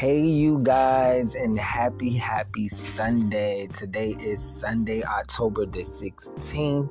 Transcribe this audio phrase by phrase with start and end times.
[0.00, 3.66] Hey, you guys, and happy, happy Sunday.
[3.66, 6.88] Today is Sunday, October the 16th.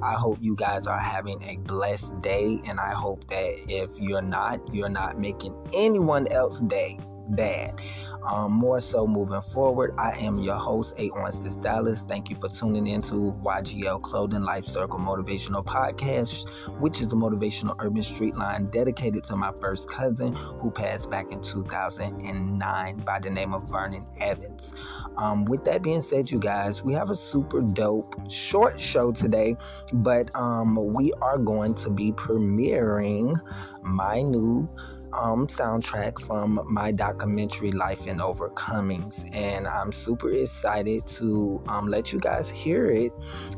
[0.00, 4.22] I hope you guys are having a blessed day, and I hope that if you're
[4.22, 7.80] not, you're not making anyone else's day bad.
[8.26, 12.04] Um, more so moving forward, I am your host, 816 Dallas.
[12.06, 17.16] Thank you for tuning in to YGL Clothing Life Circle Motivational Podcast, which is a
[17.16, 23.18] motivational urban street line dedicated to my first cousin who passed back in 2009 by
[23.18, 24.72] the name of Vernon Evans.
[25.16, 29.56] Um, with that being said, you guys, we have a super dope short show today,
[29.92, 33.36] but um, we are going to be premiering
[33.82, 34.68] my new
[35.12, 42.12] um, soundtrack from my documentary Life and Overcomings, and I'm super excited to um, let
[42.12, 43.12] you guys hear it,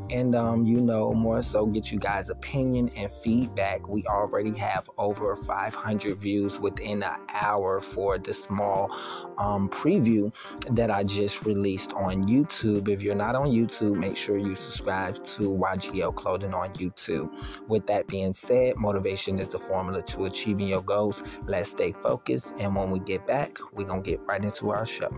[0.09, 3.87] and um, you know more so get you guys opinion and feedback.
[3.87, 8.91] We already have over 500 views within an hour for the small
[9.37, 10.33] um, preview
[10.71, 12.89] that I just released on YouTube.
[12.89, 17.33] If you're not on YouTube, make sure you subscribe to YGL Clothing on YouTube.
[17.67, 21.23] With that being said, motivation is the formula to achieving your goals.
[21.47, 22.53] Let's stay focused.
[22.57, 25.11] And when we get back, we're going to get right into our show.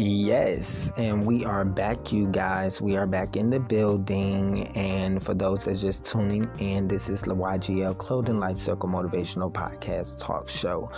[0.00, 2.80] Yes, and we are back, you guys.
[2.80, 4.68] We are back in the building.
[4.76, 9.52] And for those that just tuning in, this is the YGL Clothing Life Circle Motivational
[9.52, 10.88] Podcast Talk Show.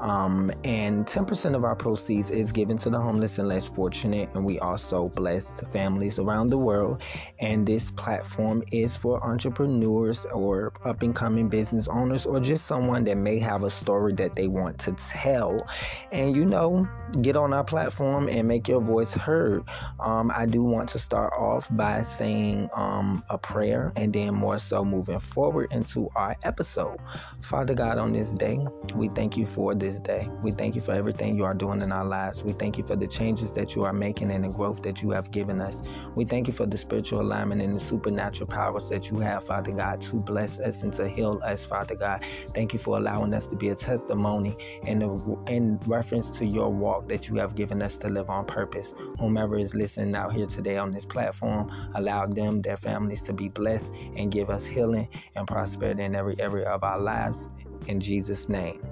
[0.00, 4.28] Um, and 10% of our proceeds is given to the homeless and less fortunate.
[4.34, 7.00] And we also bless families around the world.
[7.38, 13.04] And this platform is for entrepreneurs or up and coming business owners or just someone
[13.04, 15.64] that may have a story that they want to tell.
[16.10, 16.88] And, you know,
[17.22, 19.62] get on our platform and make your voice heard.
[20.00, 24.58] Um, I do want to start off by saying um, a prayer and then more
[24.58, 26.98] so moving forward into our episode.
[27.42, 28.58] Father God, on this day,
[28.94, 30.28] we thank you for this day.
[30.42, 32.42] We thank you for everything you are doing in our lives.
[32.42, 35.10] We thank you for the changes that you are making and the growth that you
[35.10, 35.82] have given us.
[36.14, 39.72] We thank you for the spiritual alignment and the supernatural powers that you have, Father
[39.72, 42.24] God, to bless us and to heal us, Father God.
[42.54, 45.02] Thank you for allowing us to be a testimony in,
[45.46, 48.94] in reference to your walk that you have given us to live on on purpose.
[49.18, 53.48] Whomever is listening out here today on this platform, allow them, their families to be
[53.48, 57.48] blessed and give us healing and prosperity in every area of our lives.
[57.86, 58.82] In Jesus' name.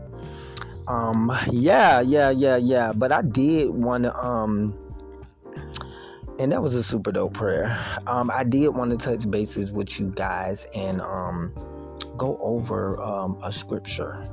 [0.89, 2.93] Um, yeah, yeah, yeah, yeah.
[2.93, 4.79] But I did want to, um,
[6.39, 7.79] and that was a super dope prayer.
[8.07, 11.55] Um, I did want to touch bases with you guys and, um,
[12.17, 14.27] go over um, a scripture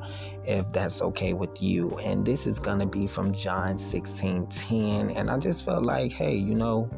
[0.45, 1.97] if that's okay with you.
[1.99, 5.09] And this is going to be from John 16 10.
[5.11, 6.89] And I just felt like, hey, you know,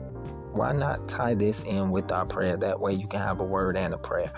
[0.55, 2.55] why not tie this in with our prayer?
[2.55, 4.31] That way you can have a word and a prayer.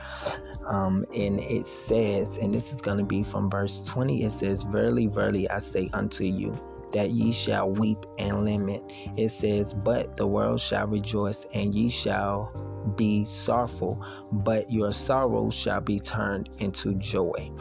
[0.66, 4.64] Um, and it says, and this is going to be from verse 20, it says,
[4.64, 6.56] Verily, verily, I say unto you,
[6.92, 8.92] that ye shall weep and lament.
[9.16, 12.52] It says, But the world shall rejoice, and ye shall
[12.96, 17.52] be sorrowful, but your sorrow shall be turned into joy.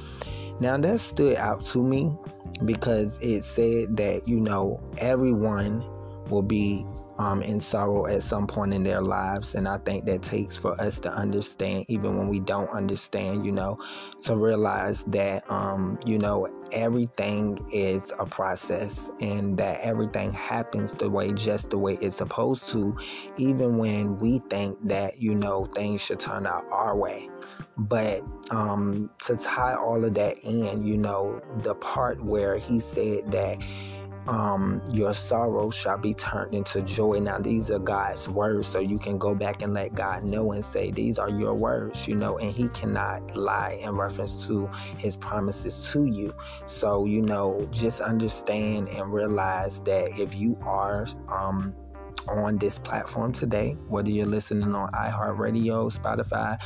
[0.60, 2.16] Now that stood out to me
[2.64, 5.84] because it said that, you know, everyone
[6.30, 6.86] will be
[7.18, 9.54] um, in sorrow at some point in their lives.
[9.54, 13.52] And I think that takes for us to understand, even when we don't understand, you
[13.52, 13.78] know,
[14.22, 21.08] to realize that, um, you know, everything is a process and that everything happens the
[21.08, 22.96] way, just the way it's supposed to,
[23.36, 27.28] even when we think that, you know, things should turn out our way.
[27.78, 33.30] But um, to tie all of that in, you know, the part where he said
[33.32, 33.58] that
[34.28, 37.20] um, your sorrow shall be turned into joy.
[37.20, 40.64] Now, these are God's words, so you can go back and let God know and
[40.64, 44.66] say, These are your words, you know, and He cannot lie in reference to
[44.98, 46.34] His promises to you.
[46.66, 51.74] So, you know, just understand and realize that if you are, um,
[52.28, 56.60] on this platform today, whether you're listening on iHeartRadio, Spotify,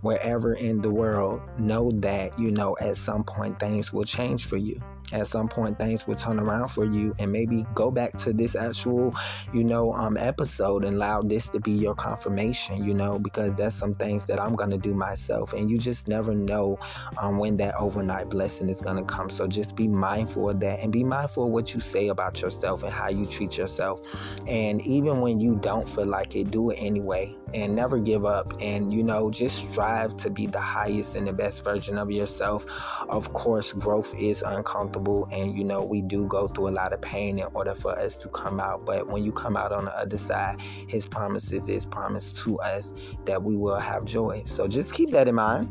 [0.00, 4.56] wherever in the world, know that, you know, at some point things will change for
[4.56, 4.80] you
[5.12, 8.54] at some point things will turn around for you and maybe go back to this
[8.54, 9.14] actual
[9.52, 13.76] you know um episode and allow this to be your confirmation you know because that's
[13.76, 15.52] some things that i'm gonna do myself.
[15.52, 16.78] And you just never know
[17.18, 19.30] um, when that overnight blessing is gonna come.
[19.30, 22.82] So just be mindful of that and be mindful of what you say about yourself
[22.82, 24.00] and how you treat yourself.
[24.46, 28.52] And even when you don't feel like it do it anyway and never give up.
[28.60, 32.64] And you know just strive to be the highest and the best version of yourself.
[33.08, 35.01] Of course growth is uncomfortable
[35.32, 38.16] and you know we do go through a lot of pain in order for us
[38.16, 38.84] to come out.
[38.84, 42.92] But when you come out on the other side his promises is promised to us
[43.24, 44.42] that we will have joy.
[44.46, 45.68] So just keep that in mind.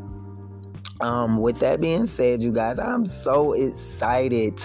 [1.02, 4.64] Um, with that being said, you guys, I'm so excited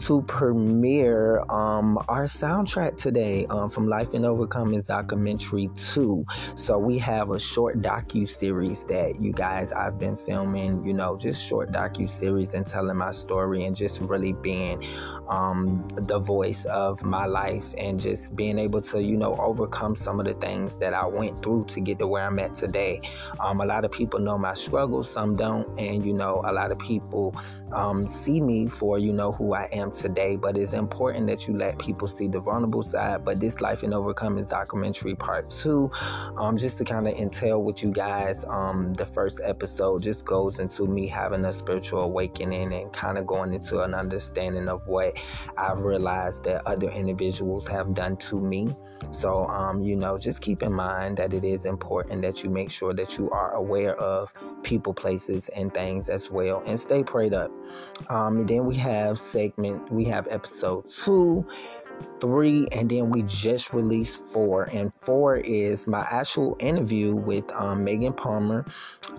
[0.00, 6.24] to premiere um, our soundtrack today um, from Life and Overcoming documentary 2.
[6.54, 11.18] So we have a short docu series that you guys I've been filming, you know,
[11.18, 14.82] just short docu series and telling my story and just really being
[15.28, 20.18] um, the voice of my life and just being able to, you know, overcome some
[20.18, 23.02] of the things that I went through to get to where I'm at today.
[23.38, 26.72] Um, a lot of people know my struggles, some don't, and you know, a lot
[26.72, 27.36] of people
[27.72, 31.56] um, see me for, you know, who I am today, but it's important that you
[31.56, 33.24] let people see the vulnerable side.
[33.24, 35.90] But this Life and Overcoming documentary part two,
[36.36, 40.58] um, just to kind of entail with you guys, um, the first episode just goes
[40.58, 45.18] into me having a spiritual awakening and kind of going into an understanding of what
[45.56, 48.74] I've realized that other individuals have done to me.
[49.10, 52.70] So, um, you know, just keep in mind that it is important that you make
[52.70, 54.32] sure that you are aware of
[54.62, 57.50] people, places, and things as well, and stay prayed up.
[58.08, 61.46] Um, and then we have segment, we have episode two
[62.20, 64.64] three, and then we just released four.
[64.72, 68.64] And four is my actual interview with um, Megan Palmer,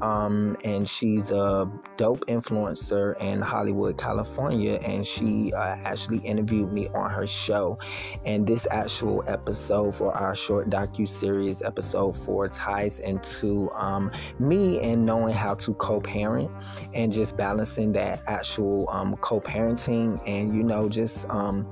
[0.01, 6.87] um, and she's a dope influencer in Hollywood, California, and she uh, actually interviewed me
[6.89, 7.77] on her show.
[8.25, 14.79] And this actual episode for our short docu series, episode four, ties into um, me
[14.81, 16.51] and knowing how to co-parent
[16.93, 21.67] and just balancing that actual um, co-parenting and you know just um,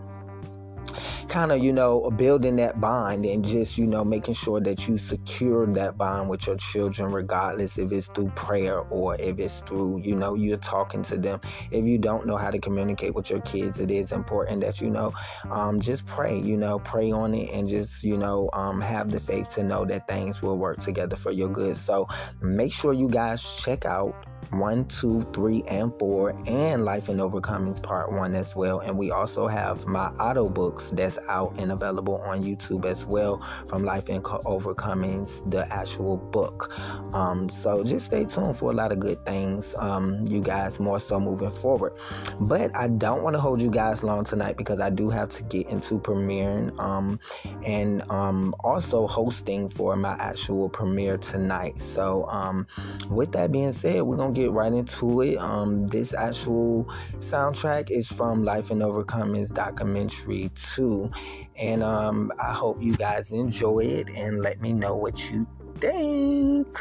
[1.28, 4.98] kind of, you know, building that bond and just, you know, making sure that you
[4.98, 10.00] secure that bond with your children, regardless if it's through prayer or if it's through,
[10.00, 11.40] you know, you're talking to them.
[11.72, 14.90] If you don't know how to communicate with your kids, it is important that, you
[14.90, 15.14] know,
[15.52, 19.20] um, just pray, you know, pray on it and just, you know, um, have the
[19.20, 21.78] faith to know that things will work together for your good.
[21.78, 22.08] So
[22.42, 27.82] make sure you guys check out one, two, three, and four, and Life and Overcomings
[27.84, 28.80] Part One as well.
[28.80, 33.42] And we also have my auto books that's out and available on YouTube as well
[33.68, 36.72] from Life and Overcomings, the actual book.
[37.14, 41.00] Um, so just stay tuned for a lot of good things, um, you guys, more
[41.00, 41.94] so moving forward.
[42.42, 45.44] But I don't want to hold you guys long tonight because I do have to
[45.44, 47.20] get into premiering um,
[47.64, 51.80] and um, also hosting for my actual premiere tonight.
[51.82, 52.68] So, um,
[53.10, 55.38] with that being said, we're gonna get right into it.
[55.38, 56.86] Um, this actual
[57.20, 61.12] soundtrack is from Life and Overcomings documentary 2.
[61.58, 65.46] And um, I hope you guys enjoy it and let me know what you
[65.80, 66.80] think.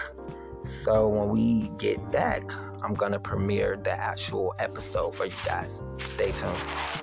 [0.64, 2.44] So when we get back,
[2.80, 5.82] I'm gonna premiere the actual episode for you guys.
[5.98, 6.97] Stay tuned.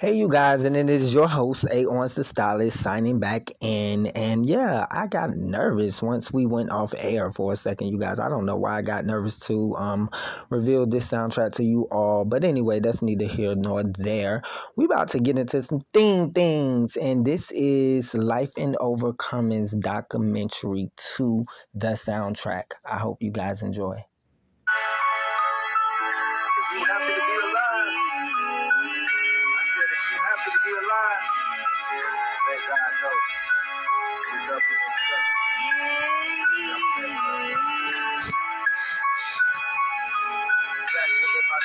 [0.00, 1.84] Hey, you guys, and it is your host, A.
[1.84, 4.06] Owens Stylist, signing back in.
[4.06, 8.18] And yeah, I got nervous once we went off air for a second, you guys.
[8.18, 10.08] I don't know why I got nervous to um,
[10.48, 12.24] reveal this soundtrack to you all.
[12.24, 14.40] But anyway, that's neither here nor there.
[14.74, 16.96] We about to get into some thing things.
[16.96, 21.44] And this is Life and Overcomings documentary to
[21.74, 22.70] the soundtrack.
[22.86, 24.02] I hope you guys enjoy.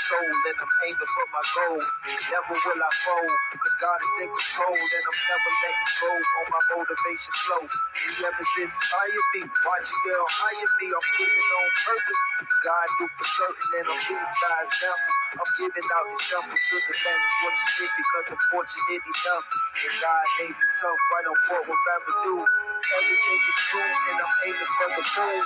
[0.10, 1.88] Soul and I'm aiming for my goals.
[2.08, 6.46] Never will I fold, cause God is in control and I'm never letting go on
[6.52, 7.64] my motivation flow.
[7.66, 12.22] Whoever's inspired me, watching you hire me, I'm living on purpose.
[12.64, 15.14] God knew for certain and I'm leading by example.
[15.40, 19.46] I'm giving out these samples to the less fortunate because I'm fortunate enough.
[19.80, 22.40] And God made me tough right on board with revenue.
[22.46, 25.44] Everything is true and I'm aiming for the moon.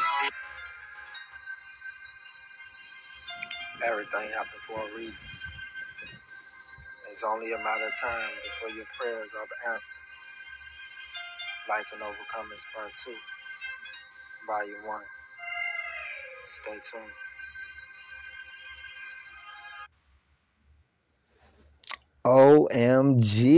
[3.85, 5.25] Everything happens for a reason.
[7.11, 10.03] It's only a matter of time before your prayers are answered.
[11.69, 13.11] Life and Overcoming Part 2,
[14.47, 15.01] Volume 1.
[16.47, 17.13] Stay tuned.
[22.25, 23.55] OMG.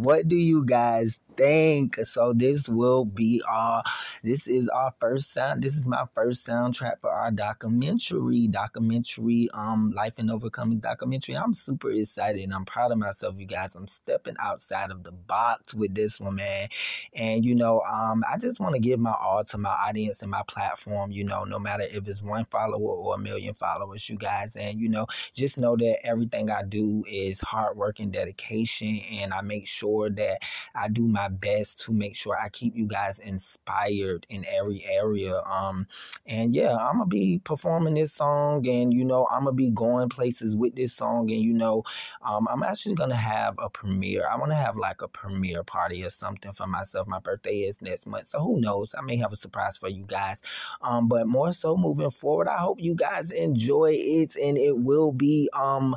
[0.00, 1.98] What do you guys think.
[2.04, 3.82] So this will be our
[4.22, 8.48] this is our first sound this is my first soundtrack for our documentary.
[8.48, 11.36] Documentary, um Life and Overcoming documentary.
[11.36, 13.74] I'm super excited and I'm proud of myself, you guys.
[13.74, 16.68] I'm stepping outside of the box with this one, man.
[17.14, 20.30] And you know, um, I just want to give my all to my audience and
[20.30, 24.16] my platform, you know, no matter if it's one follower or a million followers, you
[24.16, 24.56] guys.
[24.56, 29.32] And you know, just know that everything I do is hard work and dedication and
[29.32, 30.42] I make sure that
[30.74, 34.84] I do my my best to make sure I keep you guys inspired in every
[34.84, 35.40] area.
[35.42, 35.86] Um,
[36.26, 40.08] and yeah, I'm gonna be performing this song, and you know, I'm gonna be going
[40.08, 41.82] places with this song, and you know,
[42.22, 44.26] um, I'm actually gonna have a premiere.
[44.30, 47.06] I want to have like a premiere party or something for myself.
[47.06, 48.94] My birthday is next month, so who knows?
[48.96, 50.42] I may have a surprise for you guys.
[50.82, 55.12] Um, but more so moving forward, I hope you guys enjoy it, and it will
[55.12, 55.96] be um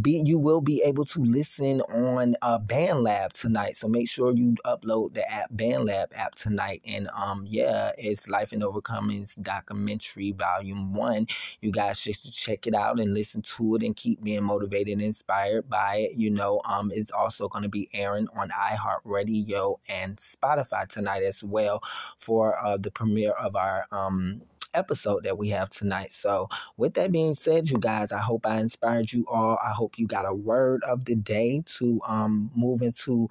[0.00, 3.76] be you will be able to listen on uh, BandLab tonight.
[3.76, 6.82] So make sure you upload the app BandLab app tonight.
[6.86, 11.26] And um yeah, it's Life and Overcoming's documentary volume one.
[11.60, 15.02] You guys should check it out and listen to it and keep being motivated and
[15.02, 16.12] inspired by it.
[16.16, 21.42] You know, um it's also going to be airing on iHeartRadio and Spotify tonight as
[21.44, 21.82] well
[22.16, 24.42] for uh, the premiere of our um
[24.74, 26.12] episode that we have tonight.
[26.12, 29.58] So, with that being said, you guys, I hope I inspired you all.
[29.64, 33.28] I hope you got a word of the day to um, move into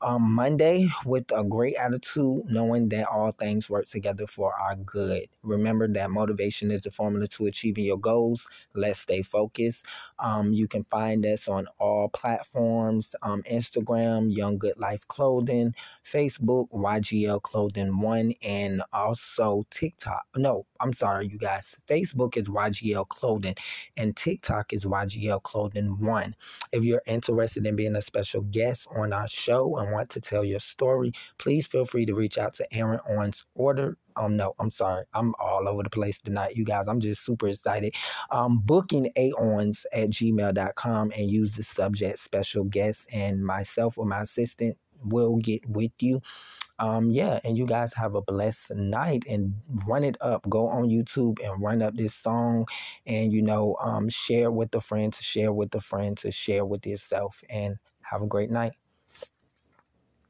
[0.00, 5.28] um, Monday with a great attitude, knowing that all things work together for our good.
[5.42, 8.48] Remember that motivation is the formula to achieving your goals.
[8.74, 9.86] Let's stay focused.
[10.18, 15.74] Um, you can find us on all platforms um, Instagram, Young Good Life Clothing,
[16.04, 20.26] Facebook, YGL Clothing One, and also TikTok.
[20.36, 21.76] No, I'm sorry, you guys.
[21.88, 23.56] Facebook is YGL Clothing,
[23.96, 26.34] and TikTok is YGL Clothing One.
[26.72, 30.44] If you're interested in being a special guest on our show and want to tell
[30.44, 33.96] your story, please feel free to reach out to Aaron Owens Order.
[34.16, 35.04] Um, no, I'm sorry.
[35.14, 36.88] I'm all over the place tonight, you guys.
[36.88, 37.94] I'm just super excited.
[38.30, 44.22] Um, booking aons at gmail.com and use the subject special guest, and myself or my
[44.22, 46.22] assistant will get with you.
[46.78, 49.54] Um, yeah, and you guys have a blessed night and
[49.86, 50.48] run it up.
[50.48, 52.66] Go on YouTube and run up this song
[53.06, 56.66] and you know, um, share with a friend to share with a friend to share
[56.66, 58.72] with yourself and have a great night.